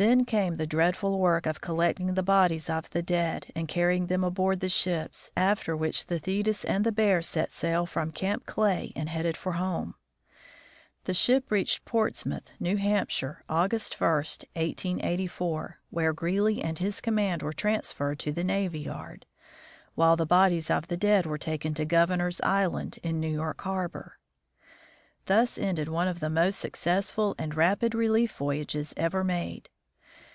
Then 0.00 0.24
came 0.24 0.56
the 0.56 0.66
dreadful 0.66 1.18
work 1.18 1.44
of 1.44 1.60
collecting 1.60 2.14
the 2.14 2.22
bodies 2.22 2.70
of 2.70 2.88
the 2.88 3.02
dead 3.02 3.52
and 3.54 3.68
carrying 3.68 4.06
them 4.06 4.24
aboard 4.24 4.60
the 4.60 4.70
ships, 4.70 5.30
after 5.36 5.76
which 5.76 6.06
the 6.06 6.18
Thetis 6.18 6.64
and 6.64 6.84
the 6.84 6.90
Bear 6.90 7.20
set 7.20 7.52
sail 7.52 7.84
from 7.84 8.10
Camp 8.10 8.46
Clay 8.46 8.94
and 8.96 9.10
headed 9.10 9.36
for 9.36 9.52
home. 9.52 9.92
The 11.04 11.12
ship 11.12 11.50
reached 11.50 11.84
Portsmouth, 11.84 12.50
New 12.58 12.78
Hampshire, 12.78 13.44
August 13.46 13.98
i, 14.00 14.06
1884, 14.14 15.80
where 15.90 16.14
Greely 16.14 16.62
and 16.64 16.78
his 16.78 17.02
command 17.02 17.42
were 17.42 17.52
trans 17.52 17.92
ferred 17.92 18.16
to 18.20 18.32
the 18.32 18.42
navy 18.42 18.80
yard, 18.80 19.26
while 19.96 20.16
the 20.16 20.24
bodies 20.24 20.70
of 20.70 20.88
the 20.88 20.96
dead 20.96 21.26
were 21.26 21.36
taken 21.36 21.74
to 21.74 21.84
Governor's 21.84 22.40
island 22.40 22.98
in 23.02 23.20
New 23.20 23.28
York 23.28 23.60
harbor. 23.60 24.18
Thus 25.26 25.58
ended 25.58 25.90
one 25.90 26.08
of 26.08 26.20
the 26.20 26.30
most 26.30 26.58
successful 26.58 27.34
and 27.38 27.54
rapid 27.54 27.94
relief 27.94 28.32
voyages 28.32 28.94
ever 28.96 29.22
made. 29.22 29.68